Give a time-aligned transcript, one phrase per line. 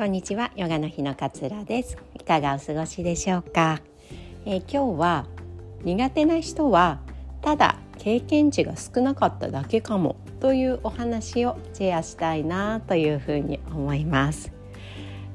[0.00, 1.98] こんにちはヨガの日の勝です。
[2.14, 3.82] いかがお過ごしでしょうか、
[4.46, 5.26] えー、今日は
[5.84, 7.00] 苦手な人は
[7.42, 14.59] ただ経験値が少なかっただけかもというお話をシェアしたいなというふうに思います。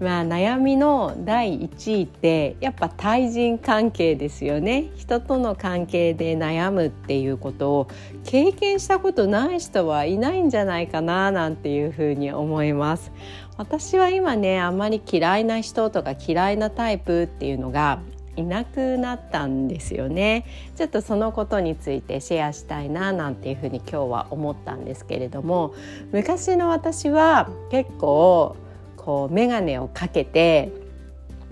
[0.00, 4.90] まあ、悩みの第1位ってやっぱ対人関係ですよね。
[4.96, 7.88] 人との関係で悩むっていうことを
[8.24, 13.12] 経験したことない人はいないんじゃないかななんていうふうに思います。
[13.56, 18.00] 私は今ねあんまり嫌いな人とか嫌いなタイプっていうのが
[18.36, 20.44] いなくなったんですよね。
[20.76, 25.72] ちょっとそのことについてシェアしたいななんていうふうに今日は思ったんですけれども
[26.10, 28.56] 昔の私は結構
[29.04, 30.72] こう眼鏡をかけて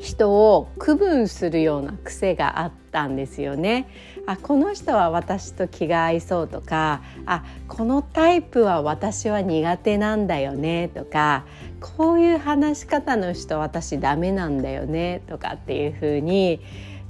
[0.00, 3.86] 人を区分するような癖があったんですよね。
[4.26, 11.44] あこの人は私と気が合いそうとかあこのタイプは私は苦手なんだよねとか
[11.80, 16.60] こういう話し方の人私ダメなんだよねとかっていう風に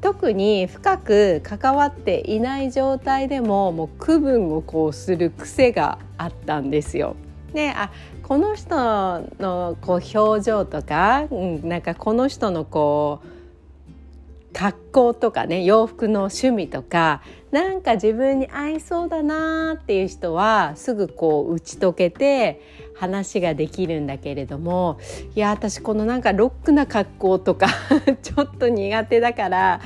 [0.00, 7.14] 特に深く関わっていない状態でももう区分をこうする癖があったんですよ。
[7.52, 7.92] であ
[8.26, 22.62] この人のこう表情とか、うん、なんかこの人のこう格好とかね洋服の趣味とかなんか自分に合いそうだなっていう人はすぐこう打ち解けて
[22.96, 24.98] 話ができるんだけれども
[25.34, 27.66] いや私このなんかロックな格好とか
[28.22, 29.80] ちょっと苦手だから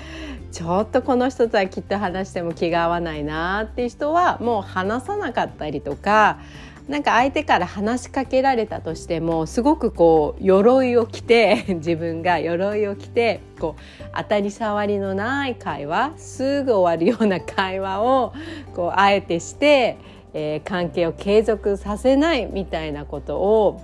[0.52, 6.38] ちょっとこの人とはきっと話しても気が合わないなっていう人はもう話さなかったりとか
[6.88, 18.32] なんか相手から話しかけられたとしてもすごくこう鎧を着て 自分が鎧を着てこう当たり障りのない会話すぐ終わるような会話を
[18.74, 19.98] こうあえてして、
[20.32, 23.80] えー、関係を継続させないみたいなことを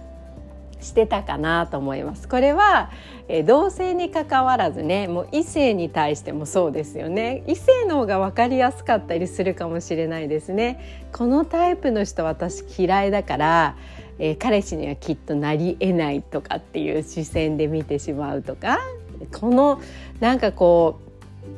[0.85, 2.29] してたかなと思います。
[2.29, 2.91] これは、
[3.29, 11.05] えー、同性に関わらずねもう異性に対してもそうですよね異性の方が分かりやすかったりするかもしれないですね。
[11.13, 13.77] このタイプの人私嫌いだから、
[14.19, 18.79] えー、彼氏にはきっとなりえないとかっていう視線で見てしまうとか
[19.33, 19.81] この
[20.21, 21.14] なんかこう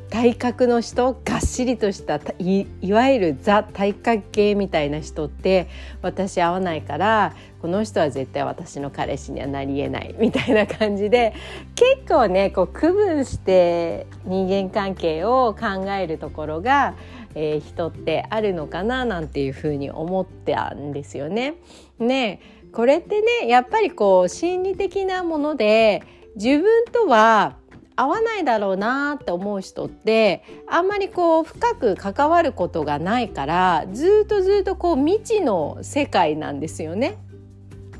[0.09, 5.67] 体格の人がっしりとしたいわゆるザ体格系みたいな人って
[6.01, 11.33] 私合わないからこの人は絶対私の彼氏にはなりえないみたいな感じで
[11.75, 16.95] 結構ねこう区分して人間関係を考えるところが、
[17.35, 21.55] えー、人ってあるのかななんていうふうに思ったんですよね。
[21.99, 22.39] ね
[22.71, 26.03] これってねやっぱりこう心理的なもので
[26.35, 27.57] 自分とは
[27.97, 37.17] 合わないだろうなって思う人ってあんまりこう深く関わることがないからずっとずっとこう未知の世界なんですよね。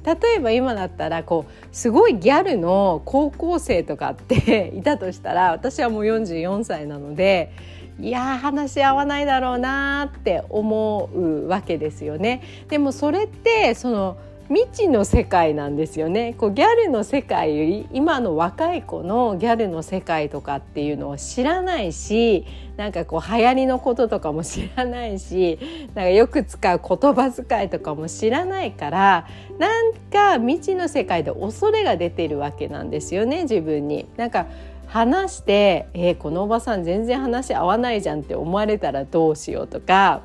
[0.05, 7.51] 例えば今だったらこうすごいギャルの高校生とかって いたとしたら私はもう44歳なので
[7.99, 12.41] いや話し合わないだろうなって思うわけですよね。
[12.69, 14.17] でもそれってその
[14.49, 22.45] 未知の世界なんですよねこうギャルの世界より今の若い子のギャルの世界とかっていうのを知らないし
[22.77, 25.59] なんかこう流行りのこととかも知らないし
[25.95, 29.27] なんかよく使う言葉遣いとかも知らないから
[29.59, 34.07] なんか未知の世界で恐れが出てるわけなんですよね自分に。
[34.15, 34.47] なんか
[34.85, 40.21] 話して「えー、このおばさん全然話合わないじゃん」って思われたらどうしようとか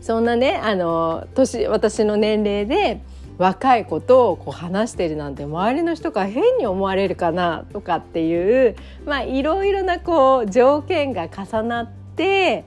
[0.00, 3.02] そんなねあの年私の年齢で
[3.38, 12.64] 若い子とこう話してるなんて周りの人が変に思われるかなとかっていうまあいろいろなこう条件が重なって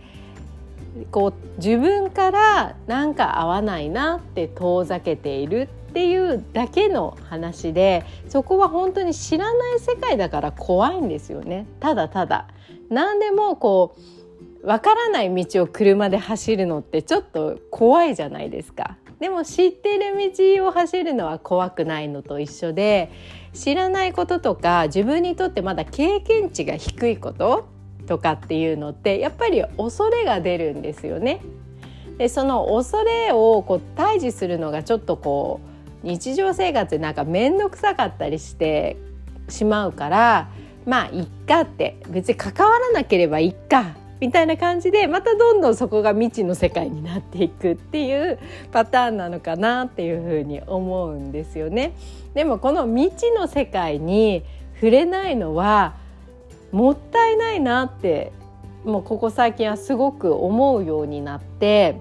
[1.12, 12.48] こう自分からなんか合わないなって遠ざけているっていうだけの話でそこは本当に知らない世界だから怖いんですよねただただ。
[12.90, 14.23] 何でもこう
[14.64, 18.98] わからない道を車で走るのってちょっと怖いじゃないですか。
[19.20, 23.12] でも知ってる道を走るのは怖くないのと一緒で
[23.54, 27.68] 知らないこととか自分にとってまだ経験値が低いこと
[28.08, 31.42] とかっていうのってやっぱり恐れが出るんですよね。
[32.18, 35.60] でその恐れをこう対峙するのがちょっとこ
[36.04, 38.98] う日常生活でなんか面倒くさかったりして
[39.50, 40.50] しまうから
[40.86, 48.40] まあいっかって別に関わらなければいっかみたいな感じでまたどんどんそこが未知の世界になっていくっていう
[48.72, 51.94] パターンなのかなっていうふうに思うんですよね。
[52.34, 54.44] でもこの未知の世界に
[54.76, 55.96] 触れないのは
[56.72, 58.32] もったいないなって
[58.86, 61.98] もうここ最近はすごく思うようになって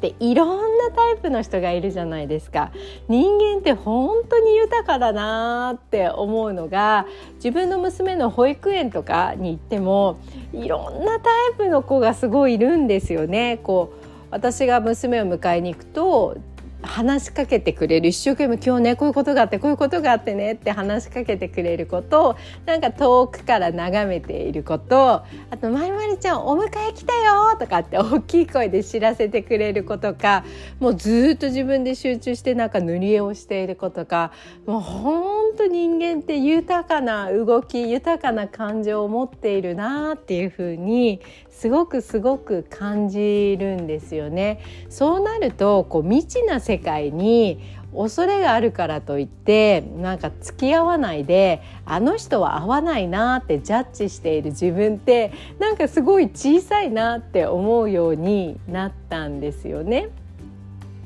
[0.00, 2.70] でいろんなタイプの人がいるじゃないですか。
[3.08, 7.06] 人間って本当に豊かだなって思うのが
[7.36, 10.18] 自分の娘の保育園とかに行っても
[10.52, 13.58] いろんなタイプの子がすごいいるんですよね。
[13.62, 16.36] こう私が娘を迎えに行くと
[16.82, 22.36] 話しかけてくれる一生懸命今日ねこういうことがあってこういうことがあってねって話しかけてくれること
[22.66, 30.44] なんか遠くから眺めていることあと「まいまりちゃんお迎え来たよ」とかって大きい声で知らせてくれることか
[30.80, 34.32] もうずっと自分で集中してなんか塗り絵をしていることか
[34.66, 41.20] もうほんと人間って豊かな動き豊かな感情を持っているなっていうふうに
[41.52, 44.60] すごくすごく感じるんですよね。
[44.88, 47.60] そうなるとこう未知な世界に
[47.94, 60.08] 恐れがあるからといってなんか付き合わないであの人は合わないなってジャッジしている自分ってなんかすごい小さいなって思うようになったんですよね。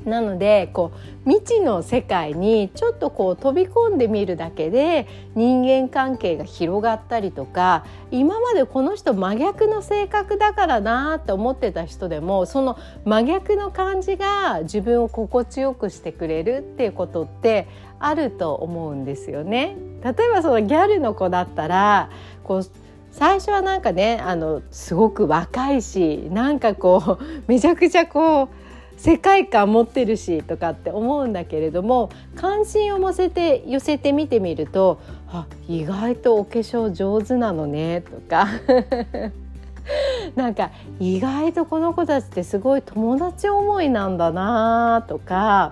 [0.07, 0.91] なのでこ
[1.25, 17.67] う未知の世界にちょっとこう飛び込んでみるだけで人間関係が広がったりとか今までこの人真逆の性格だからなって思ってた人でもその真逆の感じが自分を心地よくしてくれるっていうことって
[17.99, 19.75] あると思うんですよね。
[20.03, 22.11] 例えばそのギャルの子だったら
[22.43, 22.65] こう
[23.11, 28.66] 最初はなんかねあのすごく若いしなんかこうめちゃくちゃこう
[28.97, 34.99] 世界観持ってるしとかって思うんだけれども関心を寄せて寄せて見てみると
[35.29, 38.47] あ意外とお化粧上手なのねとか。
[40.35, 45.71] なんか意外とこの子たちってすごい友達思いなんだなとか。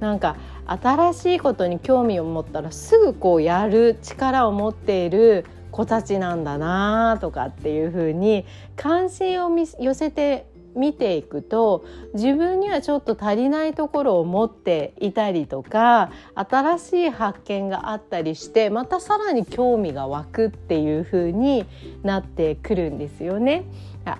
[0.00, 0.36] なんか
[0.66, 8.44] 新しいことに興味を持ったらすぐこうやる力を持っている子たちなんだなとかっていう風に
[8.76, 9.50] 関心を
[9.80, 11.84] 寄せて見ていくと
[12.14, 21.66] 自分にはちょっと足りないところを持っていたりとか新しい発見があったりしてまたさらに興味が湧くっていう風に
[22.02, 23.64] なってくるんですよね。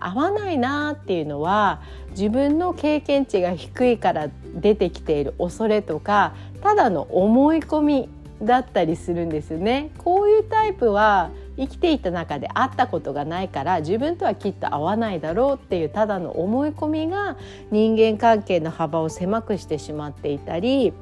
[0.00, 8.08] 合わないなっていうのは自分の経験値が低いから出てきている恐れとかただの思い込み
[8.42, 9.90] だったりするんですね。
[9.98, 17.36] こういうタイプは生きていた中で会ったことがないから自分とはきっと会わないだろうっていうただの思い込みが
[17.70, 20.92] 人間関係の幅を狭くしてしまっていたり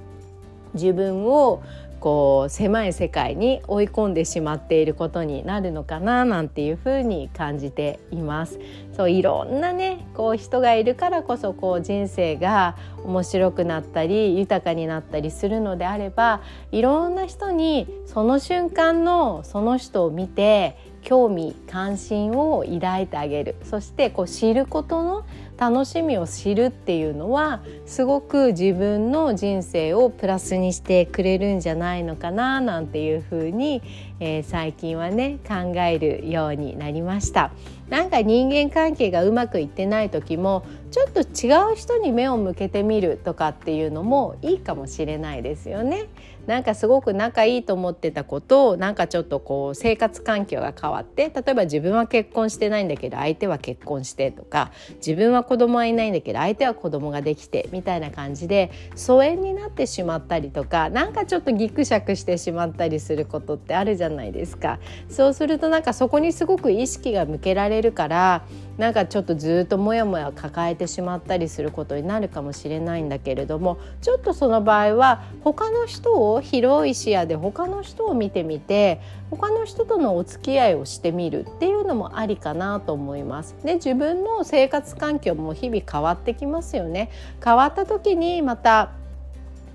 [0.74, 1.62] 自分を
[2.02, 8.58] こう狭い世界に追い込んでしまっていることになるのかななんていうふうに感じています。
[8.96, 25.24] そういろんなねこう人がいるからこそこう人生が面白くなったり豊かになったりするのであればいろんな人にその瞬間のその人を見て興味関心を抱いてあげるそしてこう知ることの
[25.62, 33.80] 楽しみを知るっていうのはすごく自分の人生をプラスにしてくれるんじゃないのかななんていうふうに、
[34.24, 37.50] えー、最近はね考えるようになりました。
[37.88, 46.06] なんか人間関係がうまくいってない時もちょっと違う人に目を向けてみるとかっていうのもいいかもしれないですよね。
[46.46, 64.78] なんかすごく仲いいと思ってたことをなんかちょっとこう生活環境が変わって例えば自分は結婚してないんだけど相手は結婚してとか自分は子供はいないんだけど相手は子供ができてみたいな感じで疎遠になってしまったりとかなんかちょっとギクシャクしてしまったりすることってあるじゃないないですか。
[65.08, 68.42] そうするとなんかそこにすごく意識が向けられるから
[68.78, 79.00] なんかちょっとずっとモヤモヤ抱えてしまったりすることになるかもしれないんだけれどもちょっとその場合は他の人を広い視野で他の人を見てみて
[79.30, 83.56] 他の人とのお付き合いをしてみるっていうのもありかなと思います。
[83.64, 87.10] で自分の生活環境も日々変わってきますよね。
[87.42, 88.90] 変わった時にまた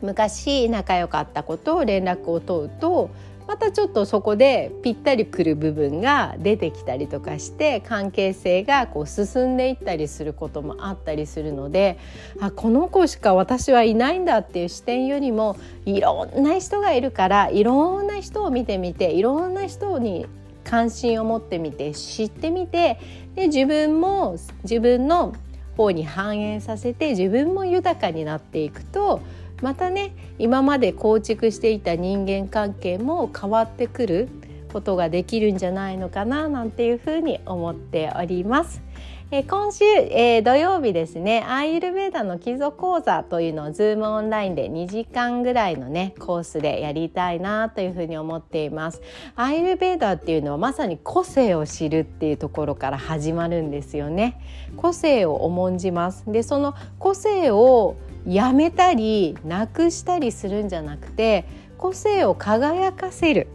[0.02, 3.10] 昔仲良かったことを連絡を取ると
[3.48, 11.98] またちょっとそこでぴったりくる部分が出てきたりとかして関係性がこう進んでいったりすることもあったりするので
[12.42, 20.26] あこの子しか私はいないんだっていう視点よりもいろんな人がいるからいろんな人を見てみていろんな人に
[20.66, 23.00] 関心を持ってみて知ってみて
[23.36, 25.34] で自分も自分の
[25.78, 29.22] 方に反映させて自分も豊かになっていくと
[29.62, 34.30] またね今まで構築していた人間関係も変わってくる
[34.72, 38.82] ことができるんじゃないのかななんていうふうに思っております。
[39.30, 49.02] え今週、えー、土曜日ですねアイルベーダの基礎講座というのをズームオンラインで2時間ぐらいのねコースでやりたいなというふうに思っています。
[49.36, 54.40] アイルベーダっていうのはまさに個性を知るっていうところから始まるんですよね。
[54.78, 56.24] 個性を重んじます。
[56.32, 61.46] でその個性をやめたりなくしたりするんじゃなくて
[61.78, 63.48] 個性を輝かせる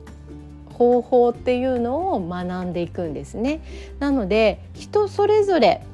[0.73, 3.61] 方法っていうのを学んでいくんですね。
[3.99, 5.85] なので人それぞれ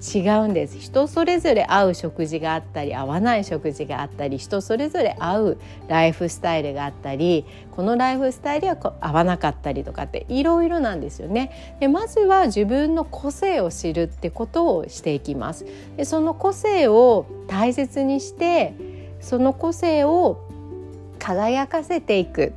[0.00, 5.58] 違うんです人それぞれ合う食事があったり合わない食事があったり人それぞれ合う
[5.88, 11.76] ライフスタイルがあったりこのライフスタイルは合わなかったりとかっていろいろなんですよね。
[11.80, 15.64] でまずは自分の個性を知るってことをしていきます。
[15.96, 18.74] でその個性を大切にして
[19.20, 20.48] その個性を
[21.18, 22.52] 輝かせていく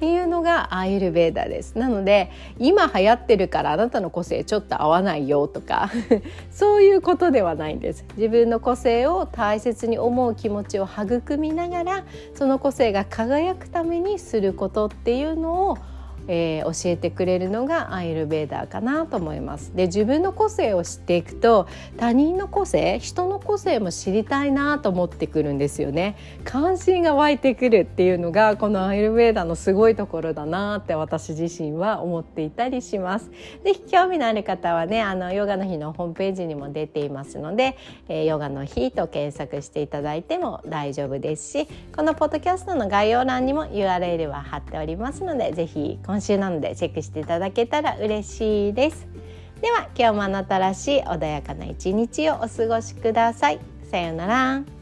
[0.00, 1.76] っていうのがアーユルベーダです。
[1.76, 5.90] なので今流行ってるからあなたの個性ちょっと合わないよとか
[6.50, 8.06] そういうことではないんです。
[8.16, 15.78] 自分の個性を大切に思う気持ちを育みながらその個性が輝くためにすることっていうのを
[16.28, 19.74] えー、教えてくれるのがアイルベーダーかなと思います。
[19.74, 26.16] で自分の個性を知っていくと他人の個性人の個性も知りたいなと思ってくるんですよね。
[26.44, 33.30] 関心が湧いてくるっていうのがこのアイルベーダーのすごいところだなって私自身は思っていたりします。
[33.64, 37.76] ぜひ興味のある方はねあのヨガの日のホームページにも出ていますので、
[38.08, 49.06] えー、ヨガの日と検索していただいても大丈夫ですしこのポッドキャストの概要欄にも URL は貼っておりますのでぜひ今週なのでチェックしていただけたら嬉しいです。
[49.62, 53.60] では今日もあなたらしい穏やかな一日をお過ごしください。
[53.88, 54.79] さようなら。